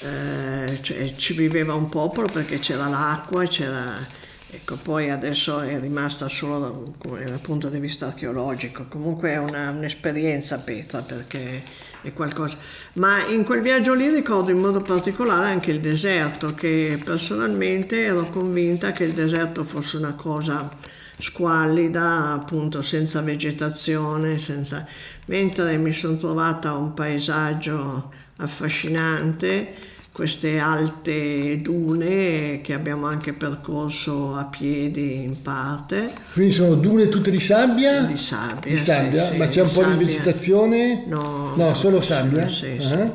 eh, 0.00 0.78
cioè, 0.82 1.14
ci 1.16 1.34
viveva 1.34 1.74
un 1.74 1.88
popolo 1.88 2.28
perché 2.28 2.58
c'era 2.58 2.88
l'acqua, 2.88 3.44
c'era, 3.46 4.04
ecco, 4.50 4.76
poi 4.76 5.10
adesso 5.10 5.60
è 5.60 5.78
rimasta 5.78 6.28
solo 6.28 6.94
dal 7.02 7.40
punto 7.40 7.68
di 7.68 7.78
vista 7.78 8.06
archeologico, 8.06 8.86
comunque 8.88 9.30
è 9.30 9.38
una, 9.38 9.70
un'esperienza 9.70 10.58
Petra 10.58 11.02
perché 11.02 11.62
è 12.02 12.12
qualcosa. 12.12 12.56
Ma 12.94 13.26
in 13.26 13.44
quel 13.44 13.62
viaggio 13.62 13.94
lì 13.94 14.08
ricordo 14.08 14.50
in 14.50 14.58
modo 14.58 14.80
particolare 14.80 15.46
anche 15.46 15.70
il 15.70 15.80
deserto, 15.80 16.54
che 16.54 17.00
personalmente 17.02 18.02
ero 18.02 18.28
convinta 18.28 18.92
che 18.92 19.04
il 19.04 19.12
deserto 19.12 19.64
fosse 19.64 19.96
una 19.96 20.14
cosa 20.14 20.70
squallida, 21.18 22.32
appunto 22.32 22.82
senza 22.82 23.20
vegetazione, 23.20 24.38
senza... 24.38 24.86
mentre 25.26 25.76
mi 25.76 25.92
sono 25.92 26.16
trovata 26.16 26.74
un 26.74 26.94
paesaggio 26.94 28.10
affascinante, 28.36 29.74
queste 30.16 30.58
alte 30.58 31.60
dune 31.60 32.62
che 32.62 32.72
abbiamo 32.72 33.06
anche 33.06 33.34
percorso 33.34 34.34
a 34.34 34.44
piedi 34.44 35.22
in 35.22 35.42
parte. 35.42 36.10
Quindi 36.32 36.54
sono 36.54 36.74
dune 36.74 37.10
tutte 37.10 37.30
di 37.30 37.38
sabbia? 37.38 38.00
Di 38.00 38.16
sabbia, 38.16 38.72
di 38.72 38.78
sabbia. 38.78 39.30
Sì, 39.30 39.36
ma 39.36 39.48
c'è 39.48 39.60
un 39.60 39.68
po' 39.68 39.82
sabbia. 39.82 39.96
di 39.96 40.04
vegetazione? 40.04 41.04
No, 41.06 41.52
no, 41.54 41.74
solo 41.74 42.00
sabbia? 42.00 42.48
Sì. 42.48 42.78
Uh-huh. 42.80 43.14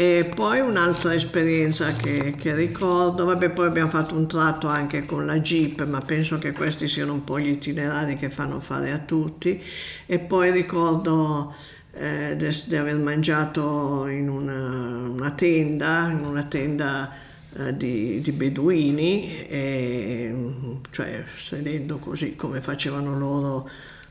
E 0.00 0.32
poi 0.34 0.60
un'altra 0.60 1.12
esperienza 1.12 1.92
che, 1.92 2.34
che, 2.34 2.54
ricordo, 2.54 3.26
vabbè 3.26 3.50
poi 3.50 3.66
abbiamo 3.66 3.90
fatto 3.90 4.14
un 4.14 4.26
tratto 4.26 4.66
anche 4.66 5.04
con 5.04 5.26
la 5.26 5.38
Jeep, 5.40 5.84
ma 5.84 6.00
penso 6.00 6.38
che 6.38 6.52
questi 6.52 6.88
siano 6.88 7.12
un 7.12 7.22
po' 7.22 7.38
gli 7.38 7.48
itinerari 7.48 8.16
che 8.16 8.30
fanno 8.30 8.60
fare 8.60 8.92
a 8.92 8.98
tutti. 8.98 9.62
E 10.06 10.18
poi 10.18 10.52
ricordo 10.52 11.54
eh, 11.92 12.34
di 12.34 12.76
aver 12.76 12.96
mangiato 12.96 14.06
in 14.06 14.30
una, 14.30 15.06
una, 15.06 15.32
tenda, 15.32 16.08
in 16.08 16.24
una 16.24 16.44
tenda 16.44 17.12
eh, 17.58 17.76
di, 17.76 18.22
di, 18.22 18.32
beduini, 18.32 19.46
e, 19.48 20.34
cioè 20.92 21.24
sedendo 21.36 21.98
così 21.98 22.36
come 22.36 22.62
facevano 22.62 23.18
loro 23.18 23.68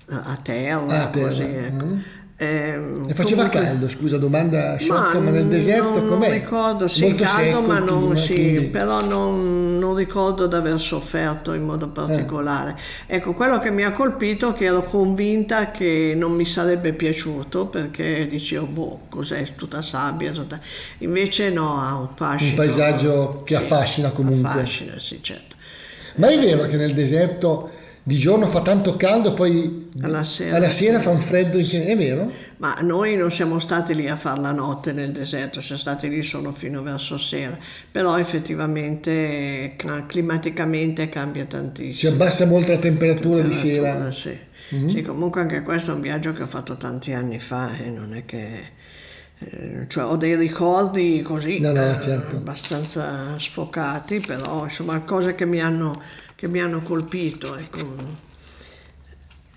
eh, 0.07 0.13
a 0.13 0.37
terra, 0.39 1.07
così. 1.07 1.41
Ecco. 1.41 1.83
Mm 1.83 1.99
Ehm, 2.41 3.03
e 3.05 3.13
faceva 3.13 3.49
comunque, 3.49 3.67
caldo, 3.67 3.89
scusa, 3.89 4.17
domanda 4.17 4.77
sciocca, 4.77 5.19
ma, 5.19 5.25
ma 5.25 5.31
nel 5.31 5.47
deserto 5.47 5.99
non, 5.99 6.07
com'è? 6.07 6.29
Non 6.29 6.39
ricordo, 6.39 6.87
sì, 6.87 7.01
Molto 7.01 7.23
caldo, 7.25 7.41
secco, 7.41 7.61
ma 7.61 7.79
non, 7.79 7.99
clima, 7.99 8.15
sì, 8.15 8.33
quindi... 8.33 8.65
però 8.67 9.05
non, 9.05 9.77
non, 9.77 9.93
ricordo 9.93 10.47
di 10.47 10.55
aver 10.55 10.79
sofferto 10.79 11.51
in 11.51 11.63
modo 11.63 11.89
particolare. 11.89 12.77
Eh. 13.07 13.17
Ecco, 13.17 13.33
quello 13.33 13.59
che 13.59 13.71
mi 13.71 13.83
ha 13.83 13.91
colpito 13.91 14.51
è 14.51 14.53
che 14.53 14.63
ero 14.63 14.83
convinta 14.83 15.69
che 15.71 16.13
non 16.15 16.31
mi 16.31 16.45
sarebbe 16.45 16.93
piaciuto 16.93 17.65
perché 17.65 18.25
dicevo, 18.29 18.67
boh, 18.67 18.99
cos'è, 19.09 19.43
tutta 19.57 19.81
sabbia, 19.81 20.31
tutta... 20.31 20.61
invece 20.99 21.49
no, 21.49 21.81
ha 21.81 21.93
un 21.95 22.07
fascino. 22.15 22.51
Un 22.51 22.55
paesaggio 22.55 23.41
che 23.43 23.55
sì, 23.55 23.61
affascina 23.61 24.11
comunque. 24.11 24.49
Affascina, 24.49 24.97
sì, 24.97 25.19
certo. 25.21 25.57
Ma 26.15 26.29
è 26.29 26.39
vero 26.39 26.67
che 26.67 26.77
nel 26.77 26.93
deserto 26.93 27.71
di 28.09 28.17
giorno 28.17 28.47
fa 28.47 28.63
tanto 28.63 28.97
caldo, 28.97 29.35
poi 29.35 29.91
alla 30.01 30.23
sera, 30.23 30.55
alla 30.55 30.71
sera 30.71 30.99
fa 30.99 31.11
un 31.11 31.21
freddo, 31.21 31.61
sì. 31.61 31.77
è 31.77 31.95
vero? 31.95 32.31
Ma 32.57 32.75
noi 32.81 33.15
non 33.15 33.29
siamo 33.29 33.59
stati 33.59 33.93
lì 33.93 34.09
a 34.09 34.17
fare 34.17 34.41
la 34.41 34.51
notte 34.51 34.93
nel 34.93 35.11
deserto, 35.11 35.61
siamo 35.61 35.79
stati 35.79 36.09
lì 36.09 36.23
solo 36.23 36.51
fino 36.51 36.81
verso 36.81 37.19
sera, 37.19 37.55
però 37.91 38.17
effettivamente 38.17 39.75
climaticamente 40.07 41.07
cambia 41.07 41.45
tantissimo. 41.45 41.93
Si 41.93 42.07
abbassa 42.07 42.47
molto 42.47 42.71
la 42.71 42.79
temperatura, 42.79 43.43
di 43.43 43.53
sera? 43.53 44.09
Sì. 44.09 44.35
Mm-hmm. 44.73 44.87
sì, 44.87 45.01
comunque 45.03 45.41
anche 45.41 45.61
questo 45.61 45.91
è 45.91 45.93
un 45.93 46.01
viaggio 46.01 46.33
che 46.33 46.43
ho 46.43 46.47
fatto 46.47 46.77
tanti 46.77 47.13
anni 47.13 47.39
fa 47.39 47.77
e 47.77 47.91
non 47.91 48.15
è 48.15 48.25
che... 48.25 48.77
Eh, 49.37 49.85
cioè 49.87 50.03
ho 50.03 50.17
dei 50.17 50.35
ricordi 50.35 51.21
così 51.21 51.59
no, 51.59 51.71
no, 51.71 51.99
certo. 52.01 52.37
abbastanza 52.37 53.37
sfocati, 53.37 54.19
però 54.19 54.65
insomma 54.65 54.99
cose 55.01 55.33
che 55.35 55.45
mi 55.45 55.61
hanno 55.61 56.01
che 56.39 56.47
mi 56.47 56.61
hanno 56.61 56.81
colpito. 56.81 57.57
Ecco. 57.57 58.27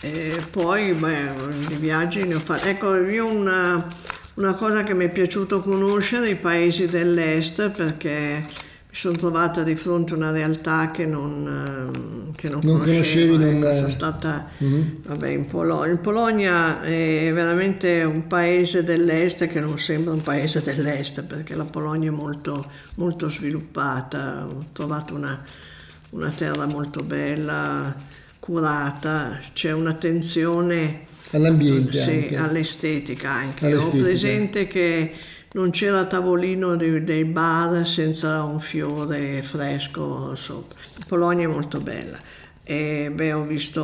E 0.00 0.44
poi 0.50 0.92
beh, 0.94 1.30
di 1.68 1.76
viaggi 1.76 2.24
ne 2.24 2.34
ho 2.34 2.40
fatti. 2.40 2.70
Ecco, 2.70 2.96
io 2.96 3.24
una, 3.24 3.86
una 4.34 4.54
cosa 4.54 4.82
che 4.82 4.92
mi 4.92 5.04
è 5.04 5.08
piaciuto 5.08 5.60
conoscere 5.60 6.30
i 6.30 6.34
paesi 6.34 6.86
dell'est 6.86 7.70
perché 7.70 8.44
mi 8.48 8.96
sono 8.96 9.16
trovata 9.16 9.62
di 9.62 9.76
fronte 9.76 10.14
a 10.14 10.16
una 10.16 10.32
realtà 10.32 10.90
che 10.90 11.06
non, 11.06 12.32
che 12.34 12.48
non, 12.48 12.58
non 12.64 12.80
conoscevo. 12.80 13.34
Conoscevi, 13.34 13.60
non... 13.60 13.74
Sono 13.76 13.88
stata 13.88 14.48
mm-hmm. 14.64 14.88
vabbè, 15.04 15.28
in 15.28 15.46
Polonia. 15.46 15.92
In 15.92 16.00
Polonia 16.00 16.82
è 16.82 17.30
veramente 17.32 18.02
un 18.02 18.26
paese 18.26 18.82
dell'est 18.82 19.46
che 19.46 19.60
non 19.60 19.78
sembra 19.78 20.12
un 20.14 20.22
paese 20.22 20.60
dell'est 20.62 21.22
perché 21.22 21.54
la 21.54 21.62
Polonia 21.62 22.08
è 22.08 22.12
molto, 22.12 22.68
molto 22.96 23.28
sviluppata. 23.28 24.48
Ho 24.48 24.64
trovato 24.72 25.14
una 25.14 25.70
una 26.12 26.31
terra 26.31 26.66
molto 26.66 27.02
bella, 27.02 27.95
curata, 28.38 29.40
c'è 29.52 29.73
un'attenzione 29.73 31.07
all'ambiente, 31.31 31.99
sì, 31.99 32.35
all'estetica 32.35 33.31
anche. 33.31 33.66
all'estetica. 33.66 33.99
Ho 33.99 34.02
presente 34.02 34.66
che 34.66 35.12
non 35.52 35.71
c'era 35.71 36.04
tavolino 36.04 36.76
dei, 36.76 37.02
dei, 37.04 37.25
bar 37.25 37.87
senza 37.87 38.42
un 38.42 38.61
fiore 38.61 39.42
fresco 39.42 40.35
sopra. 40.35 40.78
Polonia 41.07 41.45
è 41.45 41.50
molto 41.50 41.81
bella. 41.81 42.19
E 42.62 43.11
beh, 43.12 43.33
ho 43.33 43.45
visto, 43.45 43.83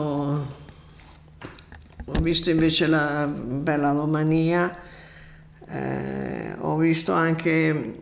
ho 2.04 2.20
visto 2.20 2.50
invece 2.50 2.86
la 2.86 3.26
bella 3.26 3.92
Romania, 3.92 4.76
eh, 5.66 6.54
ho 6.58 6.76
visto 6.76 7.12
anche 7.12 8.00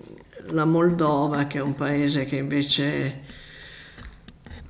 la 0.48 0.64
Moldova, 0.64 1.46
che 1.46 1.58
è 1.58 1.62
un 1.62 1.74
paese 1.74 2.24
che 2.24 2.36
invece 2.36 3.24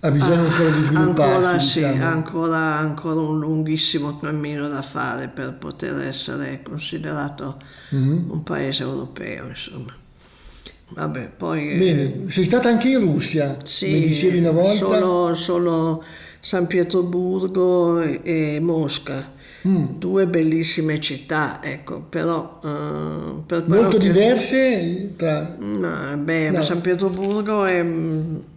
ha 0.00 0.10
bisogno 0.10 0.34
ah, 0.34 0.44
ancora 0.44 0.70
di 0.70 0.82
svilupparsi. 0.82 1.32
Ancora, 1.32 1.52
diciamo. 1.56 1.94
sì, 1.94 2.02
ancora, 2.02 2.58
ancora, 2.58 3.20
un 3.20 3.38
lunghissimo 3.38 4.18
cammino 4.18 4.68
da 4.68 4.82
fare 4.82 5.28
per 5.28 5.54
poter 5.54 5.98
essere 6.00 6.60
considerato 6.62 7.58
mm-hmm. 7.94 8.30
un 8.30 8.42
paese 8.42 8.82
europeo, 8.82 9.48
insomma. 9.48 9.94
Vabbè, 10.88 11.30
poi... 11.36 11.70
Eh, 11.70 11.76
Bene, 11.78 12.30
sei 12.30 12.44
stata 12.44 12.68
anche 12.68 12.88
in 12.88 13.00
Russia, 13.00 13.56
sì, 13.64 13.92
mi 13.92 14.00
dicevi 14.06 14.38
una 14.38 14.52
volta? 14.52 14.76
Solo, 14.76 15.34
solo 15.34 16.04
San 16.40 16.66
Pietroburgo 16.66 18.00
e, 18.00 18.58
Mosca. 18.60 19.34
Mm. 19.66 19.98
Due 19.98 20.26
bellissime 20.28 21.00
città, 21.00 21.60
ecco, 21.60 22.02
però... 22.02 22.60
Uh, 22.62 23.44
per 23.44 23.64
Molto 23.66 23.96
che... 23.96 24.04
diverse 24.04 25.14
tra... 25.16 25.56
No, 25.58 26.16
beh, 26.18 26.50
no. 26.50 26.62
San 26.62 26.80
Pietroburgo 26.80 27.64
è 27.64 27.82
cioè, 27.82 28.54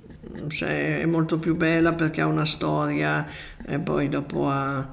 è 0.59 1.05
molto 1.05 1.37
più 1.39 1.55
bella 1.55 1.93
perché 1.93 2.21
ha 2.21 2.27
una 2.27 2.45
storia 2.45 3.25
e 3.65 3.79
poi 3.79 4.09
dopo 4.09 4.49
ha 4.49 4.89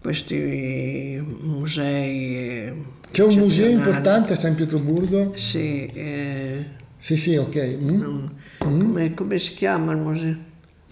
questi 0.00 1.22
musei. 1.40 2.72
C'è 3.10 3.22
un 3.22 3.34
museo 3.34 3.68
importante 3.68 4.32
a 4.32 4.36
San 4.36 4.54
Pietroburgo? 4.54 5.32
Sì. 5.36 5.86
Eh, 5.86 6.64
sì, 6.98 7.16
sì, 7.16 7.36
ok. 7.36 7.76
Mm. 7.80 8.02
mm. 8.02 8.26
Come, 8.58 9.14
come, 9.14 9.38
si 9.38 9.54
chiama 9.54 9.92
il 9.92 9.98
museo? 9.98 10.36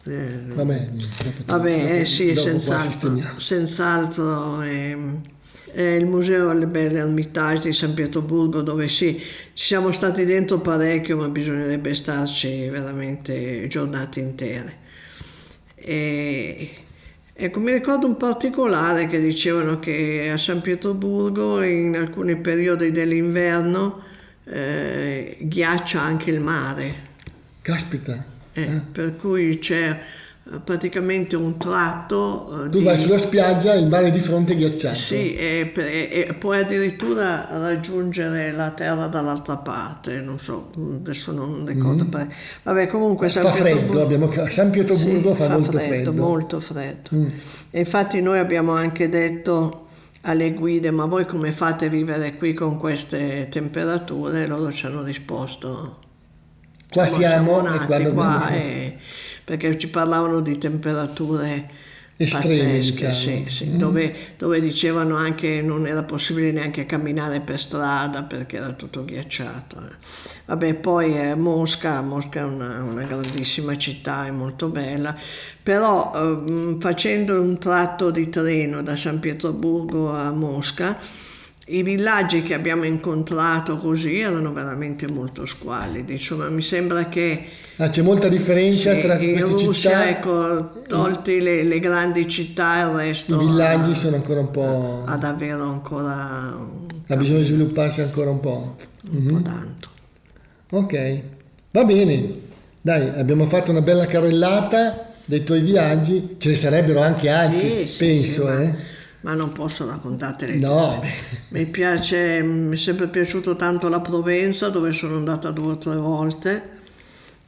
Eh, 0.05 0.41
Vabbè, 0.55 0.89
Vabbè 1.47 2.01
eh, 2.01 2.05
sì, 2.05 2.35
senz'altro. 2.35 3.19
senz'altro 3.37 4.63
eh, 5.73 5.97
il 5.97 6.07
Museo 6.07 6.51
alle 6.51 6.67
Belle 6.67 6.99
Ermitage 6.99 7.69
di 7.69 7.75
San 7.75 7.95
Pietroburgo 7.95 8.63
dove 8.63 8.89
sì, 8.89 9.17
ci 9.53 9.67
siamo 9.67 9.93
stati 9.93 10.25
dentro 10.25 10.61
parecchio 10.61 11.17
ma 11.17 11.29
bisognerebbe 11.29 11.95
starci 11.95 12.69
veramente 12.69 13.67
giornate 13.69 14.21
intere. 14.21 14.77
E, 15.75 16.71
ecco, 17.33 17.61
mi 17.61 17.73
ricordo 17.73 18.07
un 18.07 18.17
particolare 18.17 19.07
che 19.07 19.21
dicevano 19.21 19.79
che 19.79 20.31
a 20.33 20.37
San 20.37 20.61
Pietroburgo 20.61 21.63
in 21.63 21.97
alcuni 21.97 22.37
periodi 22.37 22.91
dell'inverno 22.91 24.03
eh, 24.45 25.37
ghiaccia 25.41 26.01
anche 26.01 26.31
il 26.31 26.41
mare. 26.41 26.95
Caspita! 27.63 28.25
Eh, 28.53 28.63
eh. 28.63 28.81
Per 28.91 29.17
cui 29.17 29.59
c'è 29.59 30.01
praticamente 30.65 31.37
un 31.37 31.59
tratto. 31.59 32.65
Eh, 32.65 32.71
tu 32.71 32.79
di... 32.79 32.85
vai 32.85 32.99
sulla 32.99 33.19
spiaggia 33.19 33.75
e 33.75 33.79
il 33.79 33.87
mare 33.87 34.11
di 34.11 34.21
fronte 34.21 34.55
è 34.55 34.57
ghiacciato. 34.57 34.97
Sì, 34.97 35.35
e, 35.35 35.73
e, 35.75 36.27
e, 36.29 36.35
puoi 36.35 36.61
addirittura 36.61 37.47
raggiungere 37.51 38.53
la 38.53 38.71
terra 38.71 39.07
dall'altra 39.07 39.57
parte, 39.57 40.21
non 40.21 40.39
so, 40.39 40.71
adesso 40.77 41.33
non 41.33 41.67
ricordo. 41.67 42.05
Mm. 42.05 42.09
Per... 42.09 42.35
Vabbè, 42.63 42.87
comunque 42.87 43.29
San 43.29 43.45
fa 43.45 43.53
freddo, 43.53 44.01
abbiamo... 44.01 44.31
San 44.49 44.71
Pietroburgo 44.71 45.31
sì, 45.33 45.37
fa, 45.37 45.47
fa, 45.47 45.53
molto 45.53 45.79
freddo. 45.79 45.93
freddo. 45.93 46.13
Molto 46.13 46.61
freddo. 46.61 47.09
Mm. 47.15 47.27
E 47.71 47.79
infatti 47.81 48.21
noi 48.23 48.39
abbiamo 48.39 48.73
anche 48.73 49.09
detto 49.09 49.87
alle 50.23 50.53
guide, 50.53 50.91
ma 50.91 51.05
voi 51.05 51.27
come 51.27 51.53
fate 51.53 51.87
a 51.87 51.89
vivere 51.89 52.37
qui 52.37 52.55
con 52.55 52.79
queste 52.79 53.49
temperature? 53.51 54.47
Loro 54.47 54.73
ci 54.73 54.87
hanno 54.87 55.03
risposto. 55.03 55.99
Qua 56.91 57.07
siamo, 57.07 57.61
siamo 57.61 57.75
e 57.75 57.85
qua 57.85 58.01
qua 58.13 58.49
e 58.49 58.97
perché 59.49 59.79
ci 59.79 59.89
parlavano 59.89 60.41
di 60.41 60.59
temperature 60.59 61.67
estreme, 62.17 62.75
pazzesche, 62.75 63.07
diciamo. 63.07 63.15
sì, 63.15 63.45
sì, 63.49 63.65
mm. 63.65 63.77
dove, 63.79 64.17
dove, 64.37 64.61
dicevano 64.61 65.17
anche 65.17 65.57
che 65.57 65.63
non 65.63 65.87
era 65.87 66.03
possibile 66.03 66.53
neanche 66.53 66.85
camminare 66.85 67.41
per 67.41 67.59
strada 67.59 68.25
perché 68.25 68.59
era 68.59 68.73
tutto 68.73 69.07
ghiacciato. 69.07 69.79
Eh. 69.79 69.95
Vabbè, 70.45 70.75
poi 70.75 71.19
eh, 71.19 71.35
Mosca, 71.35 72.03
Mosca 72.03 72.41
è 72.41 72.45
una, 72.45 72.83
una, 72.83 73.05
grandissima 73.05 73.75
città, 73.79 74.27
è 74.27 74.31
molto 74.31 74.69
bella, 74.69 75.17
però 75.63 76.13
eh, 76.15 76.77
facendo 76.79 77.41
un 77.41 77.59
tratto 77.59 78.11
di 78.11 78.29
treno 78.29 78.83
da 78.83 78.97
San 78.97 79.19
Pietroburgo 79.19 80.11
a 80.13 80.31
Mosca, 80.31 80.99
i 81.69 81.83
villaggi 81.83 82.43
che 82.43 82.55
abbiamo 82.55 82.85
incontrato 82.85 83.77
così 83.77 84.21
erano 84.21 84.53
veramente 84.53 85.07
molto 85.11 85.45
squallidi, 85.47 86.13
insomma 86.13 86.49
mi 86.49 86.63
sembra 86.63 87.09
che... 87.09 87.45
Ah, 87.77 87.91
c'è 87.91 88.03
molta 88.03 88.29
differenza 88.29 88.95
sì, 88.95 89.01
tra 89.01 89.17
queste 89.17 89.41
Russia, 89.41 89.91
città? 89.91 90.09
ecco, 90.09 90.83
tolti 90.87 91.41
le, 91.41 91.63
le, 91.63 91.79
grandi 91.79 92.27
città, 92.29 92.81
il 92.81 92.97
resto... 92.97 93.41
I 93.41 93.47
villaggi 93.47 93.95
sono 93.95 94.17
ancora 94.17 94.41
un 94.41 94.51
po'... 94.51 95.03
Ha 95.07 95.17
davvero 95.17 95.65
ancora... 95.65 96.57
Ha 97.07 97.17
bisogno 97.17 97.39
di 97.39 97.45
svilupparsi 97.45 98.01
ancora 98.01 98.31
un 98.31 98.41
po'. 98.41 98.77
Un 99.11 99.19
mm-hmm. 99.19 99.37
po' 99.37 99.43
tanto. 99.43 99.89
Ok, 100.71 101.23
va 101.71 101.85
bene. 101.85 102.47
Dai, 102.81 103.09
abbiamo 103.19 103.47
fatto 103.47 103.71
una 103.71 103.83
bella 103.83 104.07
carrellata 104.07 105.13
dei 105.25 105.45
tuoi 105.45 105.61
viaggi, 105.61 106.37
ce 106.39 106.51
ne 106.51 106.57
sarebbero 106.57 107.01
anche 107.01 107.29
altri, 107.29 107.87
sì, 107.87 107.99
penso, 107.99 108.47
sì, 108.47 108.63
eh? 108.63 108.67
ma 108.67 108.75
non 109.21 109.53
posso 109.53 109.87
raccontartele 109.87 110.55
no. 110.55 111.03
Mi 111.49 111.67
piace, 111.67 112.41
mi 112.43 112.77
è 112.77 112.79
sempre 112.79 113.09
piaciuto 113.09 113.57
tanto 113.57 113.89
la 113.89 114.01
Provenza 114.01 114.69
dove 114.69 114.93
sono 114.93 115.17
andata 115.17 115.51
due 115.51 115.73
o 115.73 115.79
tre 115.79 115.97
volte, 115.97 116.69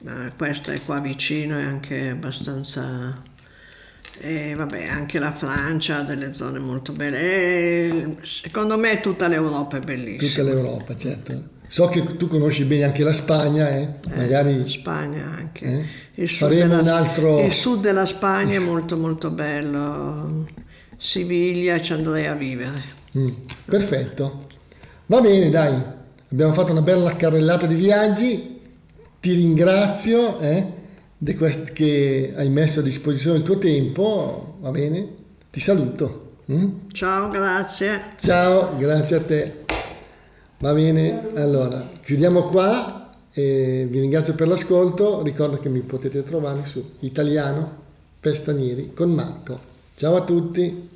ma 0.03 0.33
questa 0.37 0.73
è 0.73 0.83
qua 0.85 0.99
vicino 1.01 1.59
e 1.59 1.63
anche 1.63 2.09
abbastanza... 2.09 3.29
E 4.23 4.55
vabbè, 4.55 4.87
anche 4.87 5.19
la 5.19 5.33
Francia 5.33 5.99
ha 5.99 6.03
delle 6.03 6.35
zone 6.35 6.59
molto 6.59 6.93
belle. 6.93 7.19
E 7.21 8.17
secondo 8.23 8.77
me 8.77 9.01
tutta 9.01 9.29
l'Europa 9.29 9.79
è 9.79 9.81
bellissima. 9.81 10.29
Tutta 10.29 10.43
l'Europa, 10.43 10.95
certo. 10.95 11.45
So 11.67 11.87
che 11.87 12.17
tu 12.17 12.27
conosci 12.27 12.65
bene 12.65 12.85
anche 12.85 13.03
la 13.03 13.15
Spagna, 13.15 13.71
eh? 13.71 13.83
eh 13.83 14.17
magari... 14.17 14.69
Spagna 14.69 15.25
anche. 15.39 15.65
Eh? 15.65 15.85
Il, 16.23 16.29
sud 16.29 16.51
della, 16.51 16.81
un 16.81 16.89
altro... 16.89 17.45
il 17.47 17.53
sud 17.53 17.81
della 17.81 18.05
Spagna 18.05 18.57
è 18.57 18.59
molto 18.61 18.99
molto 18.99 19.31
bello 19.31 20.69
Siviglia 21.03 21.81
ci 21.81 21.95
andrei 21.95 22.27
a 22.27 22.35
vivere. 22.35 22.83
Mm, 23.17 23.29
perfetto. 23.65 24.47
Va 25.07 25.23
bene, 25.23 25.49
dai. 25.49 25.75
Abbiamo 26.31 26.53
fatto 26.53 26.73
una 26.73 26.83
bella 26.83 27.17
carrellata 27.17 27.65
di 27.67 27.75
viaggi. 27.75 28.61
Ti 29.19 29.33
ringrazio 29.33 30.39
eh, 30.41 30.67
che 31.73 32.35
hai 32.37 32.51
messo 32.51 32.81
a 32.81 32.83
disposizione 32.83 33.39
il 33.39 33.45
tuo 33.45 33.57
tempo. 33.57 34.59
Va 34.61 34.71
bene? 34.71 35.09
Ti 35.51 35.59
saluto. 35.59 36.35
Mm? 36.53 36.69
Ciao, 36.93 37.31
grazie. 37.31 38.01
Ciao, 38.21 38.77
grazie 38.77 39.17
a 39.17 39.23
te. 39.23 39.65
Va 40.59 40.75
bene, 40.75 41.31
allora 41.35 41.89
chiudiamo 42.05 42.49
qua 42.49 43.09
e 43.33 43.87
vi 43.89 44.01
ringrazio 44.01 44.35
per 44.35 44.49
l'ascolto. 44.49 45.23
Ricordo 45.23 45.57
che 45.57 45.71
mi 45.71 45.81
potete 45.81 46.23
trovare 46.25 46.67
su 46.67 46.85
Italiano 47.01 47.79
Pestanieri 48.21 48.93
con 48.93 49.15
Marco. 49.15 49.70
Ciao 50.01 50.17
a 50.17 50.25
tutti. 50.25 50.89